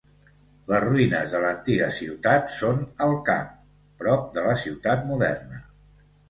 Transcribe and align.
Les 0.69 0.79
ruïnes 0.83 1.33
de 1.35 1.41
l'antiga 1.43 1.89
ciutat 1.97 2.49
són 2.53 2.79
al 3.07 3.13
cap, 3.29 3.53
prop 4.01 4.25
de 4.39 4.47
la 4.49 4.57
ciutat 4.63 5.07
moderna. 5.13 5.63